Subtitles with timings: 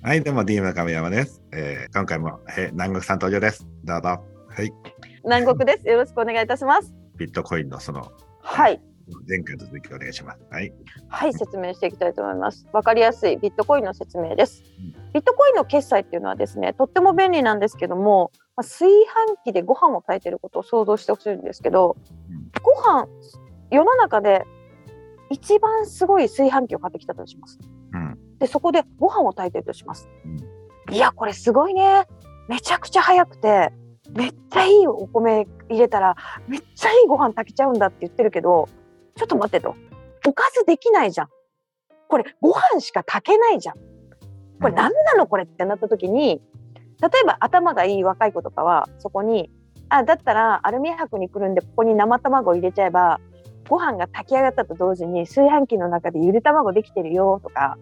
[0.00, 1.42] はい、どうも DM の亀山です。
[1.52, 3.66] えー今回も、えー南国さん登場です。
[3.82, 4.08] どうぞ。
[4.48, 4.72] はい。
[5.24, 5.88] 南国です。
[5.88, 6.94] よろしくお願いいたします。
[7.16, 8.80] ビットコインのそのはい。
[9.28, 10.38] 前回の続きお願いします。
[10.50, 10.72] はい。
[11.08, 12.68] はい、説明していきたいと思います。
[12.72, 15.12] わかりやすいビットコインの説明ですうん。
[15.12, 21.96] ビットコインの決済っていうのはですね、とっても便利なんですけども、まあ炊飯器でご飯を炊いてることを想像してほしいんですけど、
[22.30, 23.08] うんご飯、
[23.72, 24.44] 世の中で
[25.28, 27.58] 一番すごい炊飯器を買ってきたとします。
[27.92, 28.18] うん。
[28.38, 30.08] で、そこでご飯を炊いてるとします。
[30.24, 30.58] うん
[30.90, 32.06] いや、これすごいね。
[32.48, 33.72] めちゃくちゃ早くて、
[34.14, 36.16] めっちゃいいお米入れたら、
[36.46, 38.68] めっちゃいいご飯炊けちゃうんだって言ってるけど、
[39.16, 39.76] ちょっと待ってと。
[40.26, 41.28] おかずできないじゃん。
[42.08, 43.74] これ、ご飯しか炊けないじゃん。
[44.60, 46.40] これ何なのこれってなった時に、
[47.02, 49.50] 例えば頭がいい若い子とかは、そこに、
[49.90, 53.20] あ、だったらアルミ箔にくるんでここに生卵を入れちゃえば、
[53.68, 57.76] ご飯が炊き上がったと同時に炊飯器の中でゆで卵できてるよとか、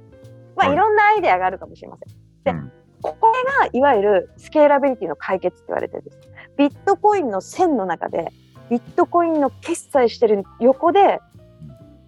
[0.57, 2.17] まあはいいろんなアイデアがあるかもしれません。
[2.45, 2.73] でうん
[3.03, 6.19] これがいわゆるスケーラビリティの解決って言われてるんです。
[6.57, 8.33] ビットコインの線の中で、
[8.71, 11.21] ビットコインの決済してる横で、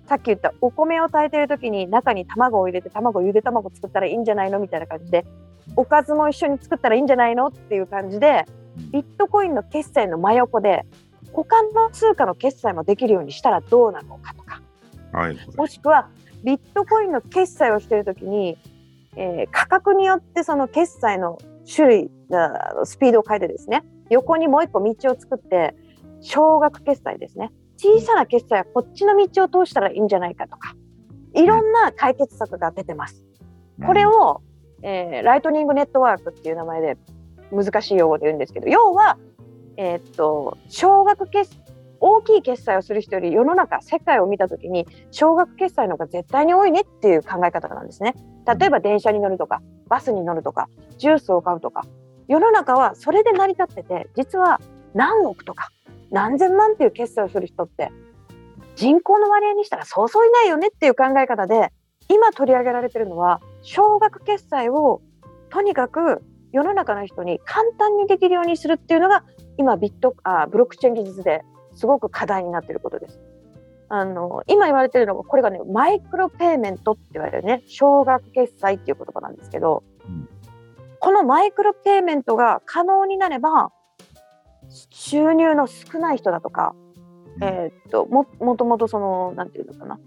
[0.09, 5.27] さっき言ったお米を炊いてる時に中に卵を入れて卵ゆで卵作ったらいいんじゃないのみたいな感じで
[5.77, 8.47] おかずも一緒に作ったらいいんじゃないのっていう感じで
[8.91, 10.87] ビットコインの決済の真横で
[11.33, 14.63] 他の通貨の決済もできるようにしたらどうなのかとか
[15.13, 15.37] はい。
[15.57, 16.09] もしくは
[16.45, 18.57] ビットコインの決済をしているときに、
[19.17, 21.39] えー価格によってその決済の
[21.75, 22.11] 種類
[22.85, 25.75] スピードを変えてですね横にもう一個道を作って
[26.21, 30.75] 少額決済ですね小さな決済はこっちの道を通したらいいんじゃないかとか
[31.35, 33.25] いろんな解決策が出てます。
[33.87, 34.43] これを、を、
[34.83, 36.97] えーライトニングネットワークっていう名前で
[37.53, 39.19] 難しい用語で言うんですけど要は、
[39.79, 41.57] えーっと少額決
[42.01, 48.15] 大きい決済をする人より世の中世界を見た時に少額決済の方が絶対に多いねっていう考え方なんですね。
[48.47, 51.85] 例えば電車に乗るとかバスに乗るとかジュースを買うとか
[52.29, 54.61] 世の中はそれで成り立ってて実は
[54.95, 55.71] 何億とか
[56.11, 57.91] 何千万っていう決済をする人って
[58.75, 61.73] 人口の割合にしたらそうそういないよねっていう考え方で
[62.09, 65.03] 今取り上げられてるのは少額決済を
[65.51, 66.23] とにかく
[66.53, 69.25] 世の中の人に簡単にできるようにするっていうのが
[69.59, 71.43] 今ビットあブロックチェーン技術で
[71.75, 73.21] すごく課題になっていることです。
[73.91, 80.29] あの今言われてるのがこれがねマイクロペイメントって言われるね少額決済っていう言葉なんですけど、うん
[81.01, 83.71] このマイクロペイメントが可能になれば
[84.91, 86.75] 収入の少ない人だとか、
[87.41, 90.01] えーっとももともとそのなんていうのかな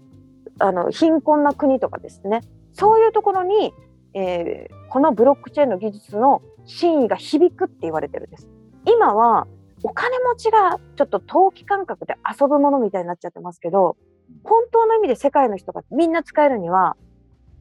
[0.58, 2.42] あの貧困な国とかですね
[2.74, 3.72] そういうところに、
[4.12, 8.46] えーこのブロックチェーンの技術の真意が響くって言われてるんです。
[8.86, 9.46] 今は
[9.82, 13.96] お金持ちがちょっと投機感覚で遊ぶものみたいになっちゃってますけど
[14.44, 16.96] 本当の意味で世界の人がみんな使えるには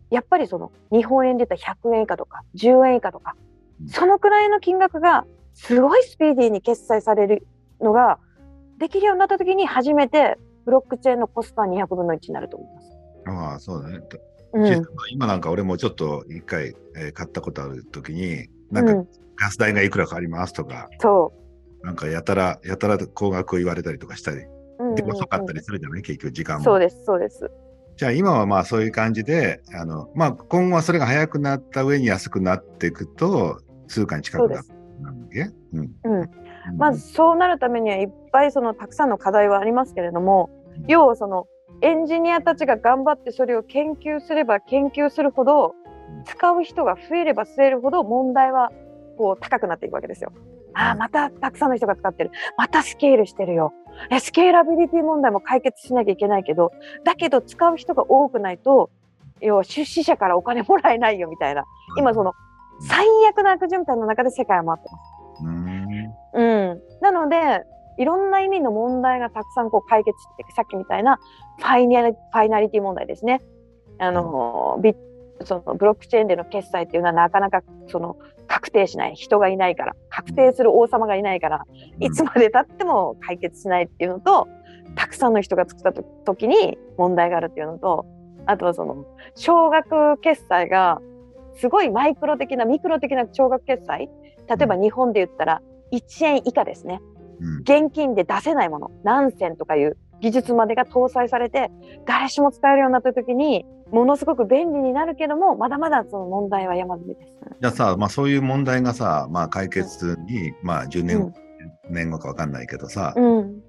[0.09, 3.35] やっぱりその日本円で言ったら100円以下とか10円以下とか
[3.81, 7.47] うんそのくらいの金額がすごいスピーディーに決済される
[7.79, 8.19] のが
[8.77, 12.97] できるようになった時に初めてブロックチェーンのコストは200分の1になると思います。
[13.25, 13.99] ああ、そうだね。
[14.53, 21.33] うん今なんか俺もちょっと一回、えー買ったことあるときに、なんかうん、ガス代がいくらかかりますとか、そ
[21.83, 24.49] なんかやたら、やたら高額を言われたりとかしたり、う。
[24.79, 26.01] うんうんで、うん遅かったりするじゃない？
[26.01, 26.63] 結局時間も。
[26.63, 27.51] そうです、そうです。
[27.97, 34.67] じゃあ今はまあそういう感じで、あの、まあ今後はそれが早くなった上に安くなっていくと、通貨に近くなる
[35.01, 35.49] なんだっけ？
[35.73, 35.91] うん。
[36.03, 36.29] うん
[36.77, 41.47] まずそうなるためにはいっぱいそのたくさんの課題はありますけれどもうん要はその
[41.81, 45.80] エンジニアたちが頑張ってそれを研究すれば研究するほどうん
[46.25, 48.71] 使う人が増えれば増えるほど問題は
[49.17, 50.31] こう高くなっていくわけですよ。
[50.73, 53.73] ああうんまたたくさんの人が使ってるまたスケールしてるよ
[54.09, 56.71] えスケーラビリティ問題も解決しなきゃいけないけど
[57.03, 58.89] だけど使う人が多くないと
[59.41, 61.65] 要は出資者からお金もらえないよみたいな
[61.97, 62.31] 今その
[62.87, 65.43] 最悪な悪循環の中で世界は回ってます。
[65.43, 66.71] うん。
[66.71, 67.63] うん、なので
[67.97, 71.19] いろんな意味の問題がたくさんこう解決してさっきみたいな
[71.59, 73.41] ファイナリファイナリティ問題ですね。
[73.99, 74.95] あの、ビ
[75.45, 78.17] そのブロックチェーンでの決済っていうのはなかなかその
[78.47, 79.15] 確定しない。
[79.15, 79.95] 人がいないから。
[80.09, 81.65] 確定する王様がいないから
[81.99, 84.47] いつまでたっても解決しないっていうのと
[84.95, 88.05] たくさんの人が作ったと時に問題があるっていうのと
[88.45, 89.05] あとはその
[89.35, 90.99] 少額決済が
[91.55, 94.09] すごいマイクロ的なミクロ的な少額決済。
[94.47, 95.61] 例えば日本で言ったら
[95.91, 97.01] 1円以下ですね。
[97.39, 97.57] うん。
[97.61, 98.91] 現金で出せないもの。
[99.03, 101.69] 何銭とかいう技術までが搭載されて
[102.05, 107.27] 誰しも使えるようになった時にものすごく便利になるけどもまだまだその問題は山積みです。
[107.59, 111.33] じゃあさ、まあそういう問題がさ、まあ解決に、まあ10年後、
[111.89, 113.61] 年後かわかんないけどさ、うん、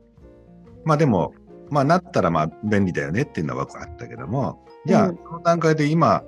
[0.85, 1.35] まあでも、
[1.71, 5.17] まあなったらまあ便利だよねっていうのは分かったけども、じゃあうん。
[5.17, 6.23] その段階で今、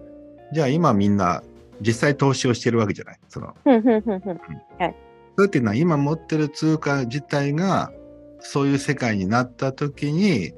[0.53, 1.43] じゃあ今みんな
[1.81, 3.19] 実際投資をしてるわけじゃない？
[3.29, 3.55] その。
[3.65, 3.79] それ
[5.47, 5.61] ってい。
[5.61, 7.93] うのは今持ってる通貨自体が
[8.45, 10.53] そういう世界になった時に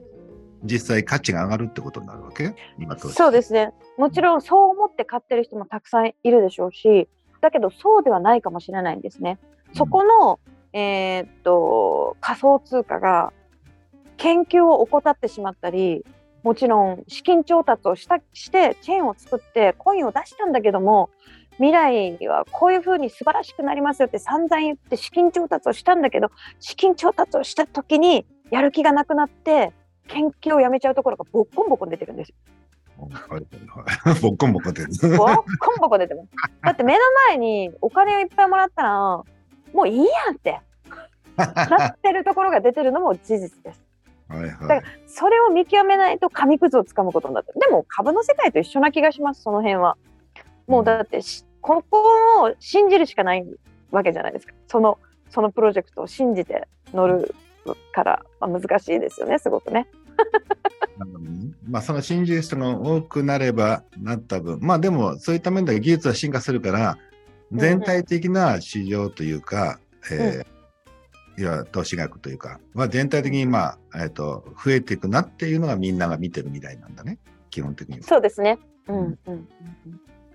[0.62, 2.55] 実際価値が上がるってことになるわけ？
[3.15, 3.73] そうですね。
[3.97, 7.09] もちろんそう思って買ってる人もたくさんいるでしょうし、
[7.41, 9.38] だけどそうではないかもしれないんですね。
[9.75, 10.41] そこの、
[10.73, 13.33] えーっと仮想通貨が
[14.17, 16.05] 研究を怠ってしまったり、
[16.43, 21.11] もちろん資金調達をしたしてチェーンを作ってコインを出したんだけども、
[21.58, 26.31] 未来はこういうふうに素晴らしくなりますよって散々言って資金調達をしたんだけど、
[26.61, 29.73] 資金調達をした時にやる気がなくなって
[30.08, 32.35] 研究をやめちゃうところがボッコンボコン出てるんですよ。
[32.99, 34.82] はいはいはい ボッコンボコンって。
[35.17, 36.29] ボッコンボコン出てます。
[36.62, 39.25] だって目の前にお金をいっぱいもらったら、も
[39.82, 40.61] ういいやんって
[41.37, 43.82] なってるところが出てるのも事実です。
[44.29, 44.85] はいだからはい。
[45.06, 47.61] それを見極めないと紙くずをつかむことになってる。
[47.61, 49.97] でも株の世界と一緒な気がします、その辺は。
[50.66, 53.44] もうだってし、ここを信じるしかない
[53.90, 54.54] わけじゃないですか。
[54.68, 54.98] その、
[55.30, 57.34] そのプロジェクトを信じて乗る
[57.92, 59.88] から、まあ、難しいですよね、すごくね。
[61.68, 69.78] まあその信じる人が多くなればなった分、まあでもそういった面では技術は進化するから、ん全体的な市場というか、
[70.10, 70.46] えー
[71.38, 77.18] いや投資額というか、は全体的にまあ、えっ、と、増えていくなっていうのがみんなが見てる未来なんだね、
[77.50, 78.02] 基本的には。
[78.04, 78.58] そうですね。
[78.88, 79.48] うん、うん、うん。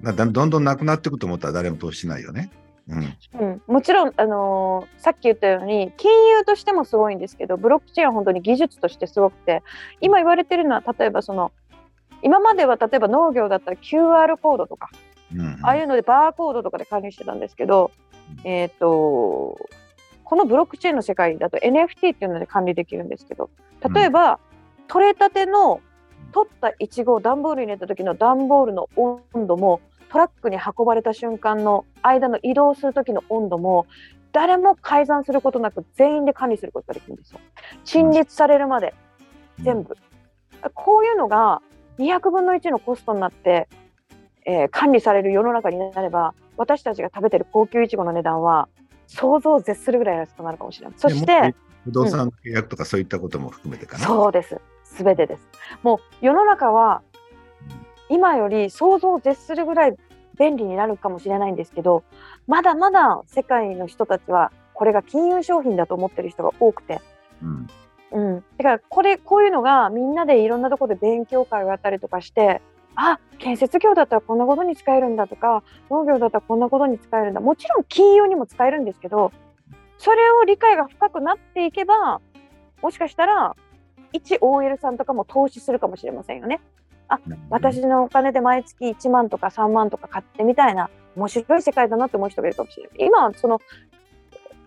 [0.04, 2.52] どんどんなくなっていくと思ったら誰も投資しないよね。
[2.90, 3.18] うん。
[3.40, 9.64] うん、もちろん、あのーさっき言ったように金融としてもすごいんですけどブロックチェーンは本当に技術としてすごくて
[10.00, 11.52] 今言われてるのは例えばその
[12.22, 14.90] 今までは例えば農業だったら QR コードとか
[15.36, 17.92] うん、ああいうのでバーコードとかで管理してたんですけど、
[18.44, 19.58] えっ、と
[20.24, 23.50] このブロックチェーンの世界だと NFT っていうので管理できるんですけど
[23.94, 24.40] 例えば、
[24.88, 25.82] 取れたての
[26.34, 33.88] 取ったイチゴを段ボールに入れた時の段ボールの温度もトラックに運ばれた瞬間の間の移動する時の温度も
[34.34, 37.40] 誰も改ざんすることなく全員で管理することができるんですよ。
[37.86, 38.94] 陳列されるまで
[39.64, 39.96] 全部。
[40.74, 41.62] こういうのが
[41.98, 43.70] 200分の1のコストになって、
[44.46, 48.68] えー管理される世の中になれば私たちが食べてる高級イチゴの値段は
[49.08, 50.96] 想像を絶するぐらい安くなるかもしれない。
[50.98, 51.56] そして、
[51.86, 54.06] 不動産の契約とかそういったことも含めてかな。
[54.06, 54.60] そうです。
[54.84, 55.48] すべてです。
[55.84, 57.02] もう世の中は
[58.12, 59.96] 今より想像を絶するぐらい
[60.38, 62.04] 便利になるかもしれないんですけど、
[62.46, 67.00] まだまだ世界の人たちはこれが金融商品だと思ってる人が多くて、
[67.42, 67.68] うん。
[68.12, 72.62] うん、だからこれこういうのがみんなでいろんなところで勉強会をやったりとかして
[72.94, 79.32] あ建設業だったらこんなことに使えるんだとか農業だったらこんなことに使えるんだもちろん金融にも使えるんですけど
[79.98, 82.20] それを理解が深くなっていけば
[82.82, 83.56] もしかしたら
[84.12, 86.60] 一 OL さんとかも投資するかもしれませんよね。
[87.50, 92.92] 私のお金で毎月1万とか3万とか買ってみたいな面白い世界だなって思う人がいるかもしれない。
[93.08, 93.60] 今はその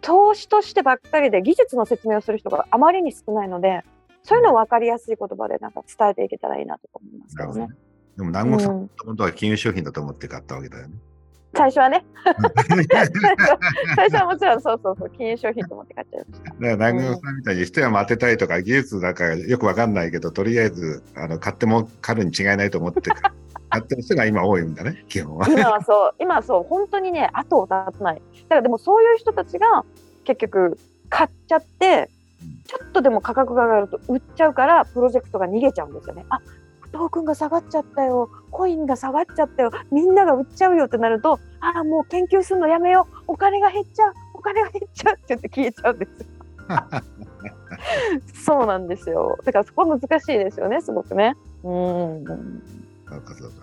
[0.00, 3.82] 投資としてばっかりで技術の説明をする人があまりに少ないので
[4.22, 7.68] そういうのを分かりやすい言葉でなんか伝えていけたらいいなと思いますけどね。
[8.16, 10.94] でも南国さんうんもともとは金融商品だと思って買ったわけだよね。
[11.54, 12.04] 最初はね
[13.96, 16.50] 最初はもちろんそうそうそう金融商品と思って買っちゃいました。
[16.50, 23.10] だから南国さんみたいに一山当てたいとか技術だからよくわかんないけど、とりあえずあの買っても買るに違いないと思って
[23.70, 25.46] 買ってる人が今多いんだね、基本は。
[25.48, 29.84] 今はそう今はそう本当にね後を絶たないだからでもそういう人たちが
[30.24, 30.78] 結局
[31.08, 32.08] 買っちゃって
[32.66, 36.40] ちょっとでも価格が上がると売っちゃうからプロジェクトが逃げちゃうんですよねあ
[36.94, 46.26] トークンが下がっちゃったよコインが下がっちゃったよみんなが売っちゃうよってなるとああもう研究するのやめようお金が減っちゃうお金が減っちゃうって言って消えちゃうんですよ。
[48.46, 49.36] そうなんですよ。
[49.44, 51.34] だからそこは難しいですよねすごくね。
[51.64, 52.24] うん。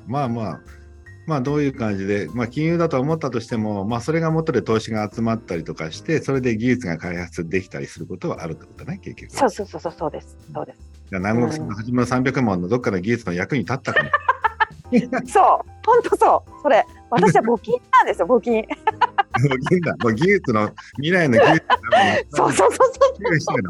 [0.07, 0.59] まあまあ、
[1.25, 9.35] まあどういう感じで、まあ金融だと思ったとしても、まあそれが元で投資が集まったりとかして、それで技術が開発できたりすることはあるってことね、結局。
[9.35, 10.37] そうそうそうそうです。
[10.53, 14.09] そうですじゃ南国さんの初めの300万のどっかの技術の役に立ったかも。
[15.27, 18.65] そう、本当そう、それ、私は募金なんですよ、募金。
[19.39, 21.71] もう技術だもう技術の、未来の技術の
[22.29, 23.61] そうそうそうそう、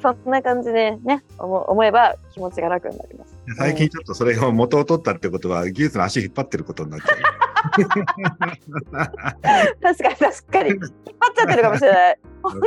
[0.00, 3.36] そんな感じでね、思思えば気持ちが楽になります。
[3.56, 7.18] 最近ちょっとそれを元を取ったってことは、技術の足引っ張ってることになっちゃう。
[9.82, 10.90] 確かに、確かに、引っ張っ
[11.36, 12.18] ちゃってるかもしれない。
[12.42, 12.60] 本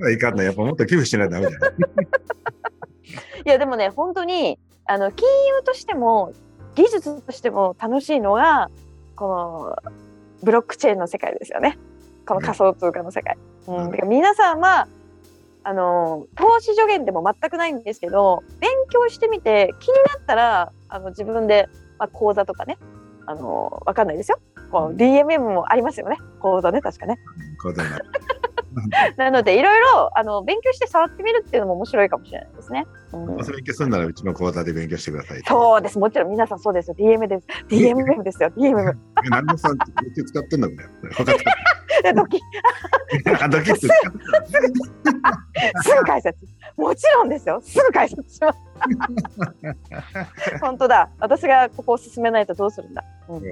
[0.00, 0.10] 当。
[0.10, 0.46] いかんない。
[0.46, 1.48] やっぱもっと寄付しないとダメ。
[3.44, 6.32] いや、でもね、本当に、あの金融としても、
[6.74, 8.70] 技術としても楽しいのが、
[9.16, 9.92] この
[10.42, 11.78] ブロックチェーンの世界ですよね。
[12.26, 13.36] この仮想通貨の世界。
[13.66, 14.88] うん、皆さんは。
[15.64, 21.68] あの投資助言でも全くないんですけど勉強してみて気になったらあの自分で、
[21.98, 22.78] まあ、講座とかね
[23.26, 24.38] あのわかんないですよ。
[24.70, 26.16] こう DMM もありますよね。
[26.40, 27.18] 講座ね確かね。
[27.62, 27.82] 講座
[29.16, 32.86] なのでいろいろあの勉強して触ってみるっていうのも面白いかもしれないですね。
[33.12, 35.42] うん勉強するならうちの講座で勉強してください。
[35.46, 35.98] そうです。
[35.98, 36.96] もちろん皆さんそうですよ。
[36.98, 37.46] DM です。
[37.68, 38.50] DMM ですよ。
[38.50, 38.90] DMM。
[38.90, 39.76] え何でさんう
[40.14, 41.08] ち使ってんだこれ。
[41.10, 41.36] 分かっ
[42.02, 42.38] でドキ
[43.50, 45.82] ドキってた。
[45.82, 46.38] すぐ解説。
[46.76, 47.60] もちろんですよ。
[47.62, 48.58] すぐ解説します。
[50.60, 51.10] 本当だ。
[51.18, 53.04] 私がここを進めないとどうするんだ。
[53.28, 53.42] うん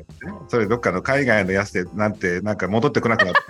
[0.48, 3.40] それどっかの海外のやつでなんてなんか戻ってこなくなって。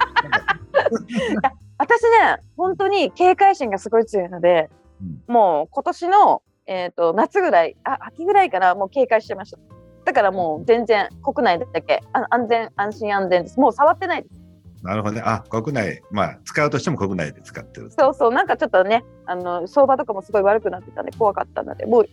[1.78, 9.59] 私ね、本当に警戒心がすごい強いので、うんもう今年の、えー、と夏ぐらい、あ秋ぐらいからもう警戒してました。
[10.06, 13.61] だからもう全然国内だけあ安全、安心安全です。
[13.61, 14.45] もう触ってないです。
[14.87, 15.23] なるほどね。
[15.25, 17.90] あ、国内、まあ使うとしても国内で使ってる。
[17.90, 22.07] そうそう、なんかちょっとね、あの相場とかもすごい悪くなってたんで怖かったので、もう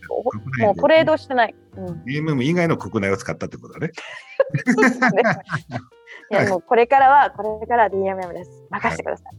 [0.60, 1.54] もうトレードしてない。
[1.76, 3.92] うん DMM 以外の国内を使ったってことだね。
[4.66, 5.08] そうですね
[6.30, 8.64] いやもうこれからは、これからは DMM です。
[8.70, 9.34] 任せてください。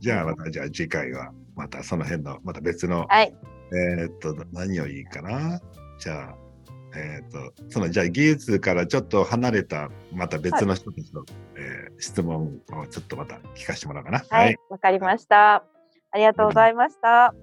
[0.00, 3.34] じゃあまたじゃあ次回はまたその辺のまた別の、はい。
[3.72, 5.60] えーっと何をいいかな？
[5.98, 6.47] じゃあ
[6.96, 11.24] えーっとそのじゃあ技術からちょっと離れたまた別の人たちの、
[11.56, 14.24] えー質問をちょっとまた聞かせてもらおうかな。
[14.30, 14.56] はい。
[14.70, 15.64] わ、かりました。
[16.12, 17.34] ありがとうございました。